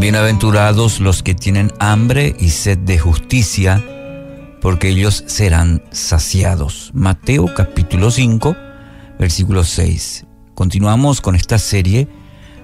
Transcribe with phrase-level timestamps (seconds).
[0.00, 3.84] Bienaventurados los que tienen hambre y sed de justicia,
[4.60, 6.90] porque ellos serán saciados.
[6.94, 8.56] Mateo capítulo 5,
[9.18, 10.24] versículo 6.
[10.54, 12.08] Continuamos con esta serie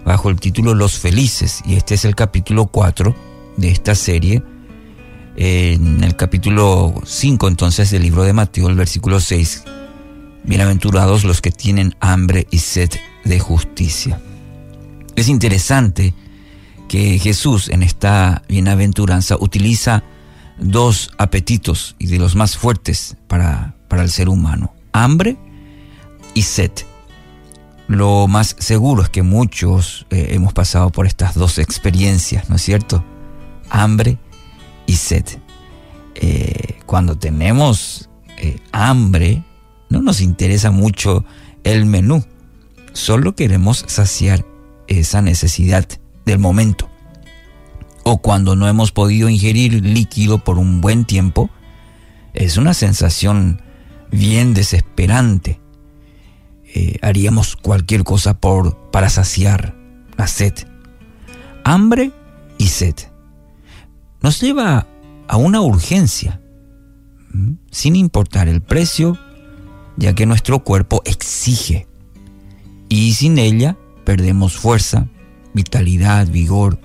[0.04, 3.14] bajo el título Los Felices y este es el capítulo 4
[3.57, 4.43] de esta serie.
[5.36, 9.64] En el capítulo 5 entonces del libro de Mateo, el versículo 6,
[10.45, 12.91] Bienaventurados los que tienen hambre y sed
[13.25, 14.21] de justicia.
[15.16, 16.14] Es interesante
[16.89, 20.05] que Jesús en esta bienaventuranza utiliza
[20.59, 25.37] dos apetitos y de los más fuertes para, para el ser humano, hambre
[26.34, 26.73] y sed.
[27.87, 32.62] Lo más seguro es que muchos eh, hemos pasado por estas dos experiencias, ¿no es
[32.62, 33.05] cierto?
[33.69, 34.19] Hambre
[34.87, 35.25] y sed.
[36.14, 38.09] Eh, cuando tenemos
[38.39, 39.45] eh, hambre,
[39.91, 41.25] no nos interesa mucho
[41.62, 42.25] el menú,
[42.92, 44.47] solo queremos saciar
[44.87, 45.87] esa necesidad
[46.24, 46.88] del momento.
[48.02, 51.50] O cuando no hemos podido ingerir líquido por un buen tiempo,
[52.34, 53.62] es una sensación
[54.11, 55.61] bien desesperante.
[56.75, 59.75] Eh, haríamos cualquier cosa por, para saciar
[60.17, 60.55] la sed.
[61.64, 62.12] Hambre
[62.58, 62.95] y sed.
[64.20, 64.86] Nos lleva
[65.28, 66.41] a una urgencia,
[67.70, 69.19] sin importar el precio,
[69.97, 71.86] ya que nuestro cuerpo exige.
[72.89, 75.08] Y sin ella perdemos fuerza,
[75.55, 76.78] vitalidad, vigor,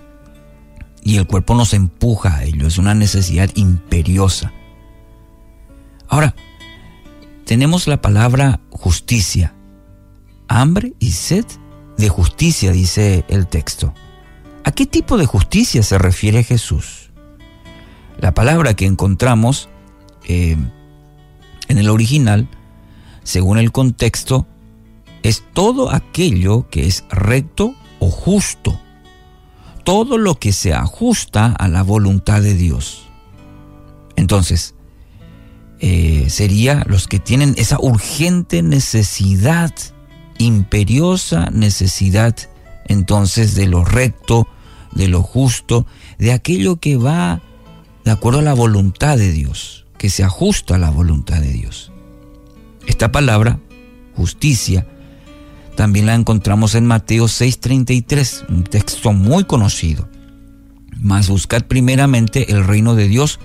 [1.03, 4.53] y el cuerpo nos empuja a ello, es una necesidad imperiosa.
[6.07, 6.35] Ahora,
[7.45, 9.53] tenemos la palabra justicia,
[10.47, 11.45] hambre y sed
[11.97, 13.93] de justicia, dice el texto.
[14.63, 17.11] ¿A qué tipo de justicia se refiere Jesús?
[18.19, 19.69] La palabra que encontramos
[20.27, 20.57] eh,
[21.67, 22.47] en el original,
[23.23, 24.47] según el contexto,
[25.23, 28.79] es todo aquello que es recto o justo,
[29.83, 33.07] todo lo que se ajusta a la voluntad de Dios.
[34.15, 34.75] Entonces,
[35.79, 39.73] eh, sería los que tienen esa urgente necesidad,
[40.37, 42.35] imperiosa necesidad,
[42.85, 44.47] entonces de lo recto,
[44.93, 45.85] de lo justo,
[46.17, 47.41] de aquello que va
[48.03, 51.91] de acuerdo a la voluntad de Dios, que se ajusta a la voluntad de Dios.
[52.87, 53.59] Esta palabra,
[54.15, 54.87] justicia,
[55.79, 60.09] también la encontramos en Mateo 6:33, un texto muy conocido.
[60.99, 63.39] Mas buscad primeramente el reino de Dios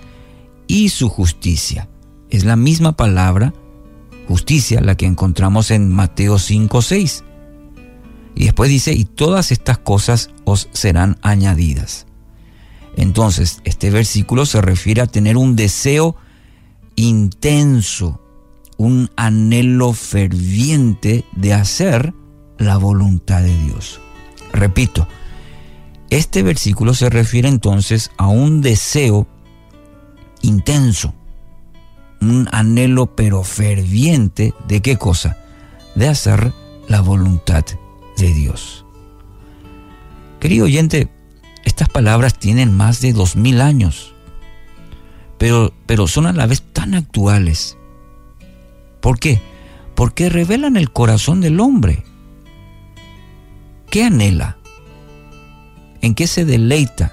[0.66, 1.88] y su justicia.
[2.30, 3.54] Es la misma palabra,
[4.26, 7.22] justicia, la que encontramos en Mateo 5:6.
[8.34, 12.06] Y después dice, y todas estas cosas os serán añadidas.
[12.96, 16.16] Entonces, este versículo se refiere a tener un deseo
[16.96, 18.20] intenso,
[18.76, 22.12] un anhelo ferviente de hacer
[22.58, 24.00] la voluntad de Dios.
[24.52, 25.06] Repito,
[26.10, 29.26] este versículo se refiere entonces a un deseo
[30.42, 31.14] intenso,
[32.20, 35.38] un anhelo pero ferviente de qué cosa?
[35.94, 36.52] De hacer
[36.88, 37.64] la voluntad
[38.16, 38.84] de Dios.
[40.38, 41.08] Querido oyente,
[41.64, 44.14] estas palabras tienen más de dos mil años,
[45.38, 47.76] pero, pero son a la vez tan actuales.
[49.00, 49.40] ¿Por qué?
[49.94, 52.04] Porque revelan el corazón del hombre
[53.94, 54.56] qué anhela?
[56.00, 57.12] ¿En qué se deleita?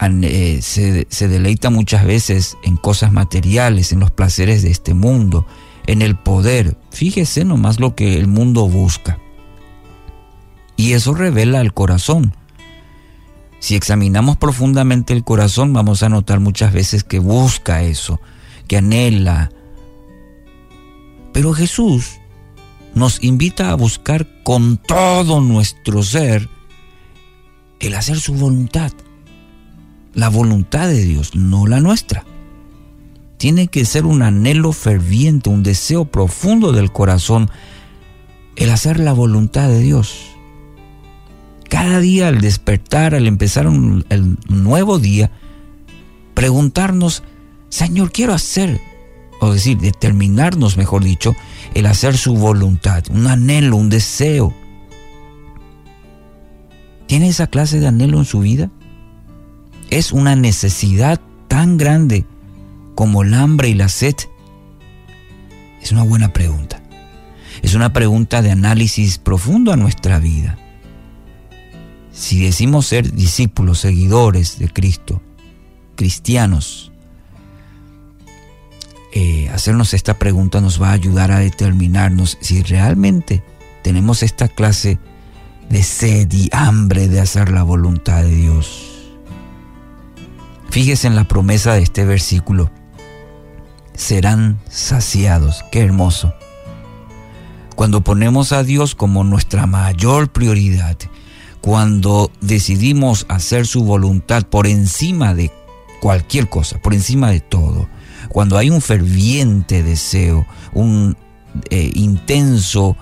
[0.00, 5.46] Eh, se, deleita muchas veces en cosas materiales, en los placeres de este mundo,
[5.86, 6.76] en el poder.
[6.90, 9.20] Fíjese nomás lo que el mundo busca.
[10.76, 12.34] Y eso revela el corazón.
[13.60, 18.20] Si examinamos profundamente el corazón, vamos a notar muchas veces que busca eso,
[18.66, 19.52] que anhela.
[21.32, 22.18] Pero Jesús
[22.94, 26.48] nos invita a buscar con todo nuestro ser
[27.80, 28.92] el hacer su voluntad.
[30.14, 32.24] La voluntad de Dios, no la nuestra.
[33.36, 37.50] Tiene que ser un anhelo ferviente, un deseo profundo del corazón,
[38.56, 40.30] el hacer la voluntad de Dios.
[41.68, 45.32] Cada día al despertar, al empezar un, el nuevo día,
[46.34, 47.24] preguntarnos,
[47.68, 48.80] Señor, quiero hacer
[49.40, 51.34] o decir, determinarnos, mejor dicho,
[51.74, 54.54] el hacer su voluntad, un anhelo, un deseo.
[57.06, 58.70] ¿Tiene esa clase de anhelo en su vida?
[59.90, 62.24] ¿Es una necesidad tan grande
[62.94, 64.14] como el hambre y la sed?
[65.82, 66.82] Es una buena pregunta.
[67.62, 70.58] Es una pregunta de análisis profundo a nuestra vida.
[72.12, 75.20] Si decimos ser discípulos, seguidores de Cristo,
[75.96, 76.92] cristianos,
[79.16, 83.44] eh, hacernos esta pregunta nos va a ayudar a determinarnos si realmente
[83.82, 84.98] tenemos esta clase
[85.70, 88.90] de sed y hambre de hacer la voluntad de Dios.
[90.68, 92.72] Fíjese en la promesa de este versículo.
[93.94, 95.64] Serán saciados.
[95.70, 96.34] Qué hermoso.
[97.76, 100.98] Cuando ponemos a Dios como nuestra mayor prioridad,
[101.60, 105.52] cuando decidimos hacer su voluntad por encima de
[106.00, 107.88] cualquier cosa, por encima de todo,
[108.34, 111.16] cuando hay un ferviente deseo, un
[111.70, 112.96] eh, intenso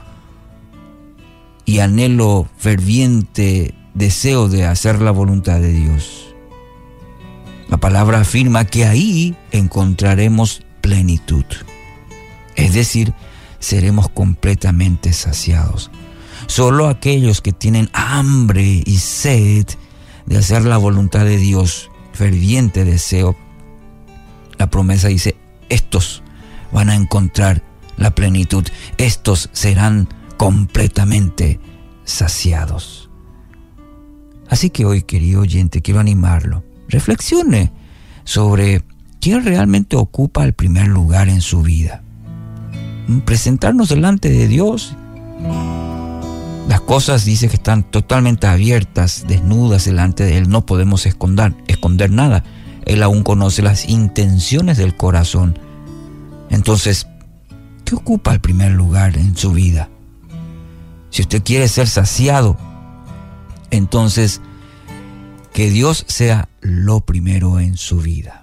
[1.65, 6.35] y anhelo ferviente deseo de hacer la voluntad de Dios.
[7.71, 11.47] La palabra afirma que ahí encontraremos plenitud.
[12.55, 13.15] Es decir,
[13.59, 15.91] seremos completamente saciados.
[16.47, 19.65] Solo aquellos que tienen hambre y sed
[20.27, 23.35] de hacer la voluntad de Dios, ferviente deseo,
[24.63, 25.35] la promesa dice,
[25.71, 26.23] estos
[26.71, 27.65] van a encontrar
[27.97, 28.65] la plenitud,
[28.97, 31.59] estos serán completamente
[32.05, 33.11] saciados.
[34.49, 36.63] Así que hoy, querido oyente, quiero animarlo.
[36.89, 37.73] Reflexione
[38.23, 38.85] sobre
[39.21, 42.05] quién realmente ocupa el primer lugar en su vida.
[43.09, 44.95] Mm, presentarnos delante de Dios.
[46.69, 50.49] Las cosas dice que están totalmente abiertas, desnudas delante de Él.
[50.49, 52.45] No podemos esconder, esconder nada.
[52.85, 55.59] Él aún conoce las intenciones del corazón.
[56.51, 57.07] Entonces,
[57.85, 59.89] ¿qué ocupa el primer lugar en su vida?
[61.11, 62.57] Si usted quiere ser saciado,
[63.71, 64.41] entonces
[65.53, 68.42] que Dios sea lo primero en su vida.